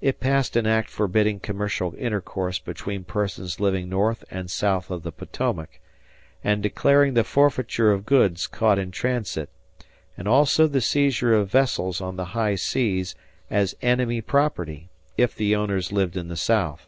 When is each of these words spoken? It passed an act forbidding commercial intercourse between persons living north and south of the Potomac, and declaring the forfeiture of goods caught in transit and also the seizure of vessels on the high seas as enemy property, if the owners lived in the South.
It 0.00 0.20
passed 0.20 0.54
an 0.54 0.64
act 0.64 0.88
forbidding 0.88 1.40
commercial 1.40 1.92
intercourse 1.98 2.60
between 2.60 3.02
persons 3.02 3.58
living 3.58 3.88
north 3.88 4.22
and 4.30 4.48
south 4.48 4.92
of 4.92 5.02
the 5.02 5.10
Potomac, 5.10 5.80
and 6.44 6.62
declaring 6.62 7.14
the 7.14 7.24
forfeiture 7.24 7.90
of 7.90 8.06
goods 8.06 8.46
caught 8.46 8.78
in 8.78 8.92
transit 8.92 9.48
and 10.16 10.28
also 10.28 10.68
the 10.68 10.80
seizure 10.80 11.34
of 11.34 11.50
vessels 11.50 12.00
on 12.00 12.14
the 12.14 12.26
high 12.26 12.54
seas 12.54 13.16
as 13.50 13.74
enemy 13.82 14.20
property, 14.20 14.88
if 15.16 15.34
the 15.34 15.56
owners 15.56 15.90
lived 15.90 16.16
in 16.16 16.28
the 16.28 16.36
South. 16.36 16.86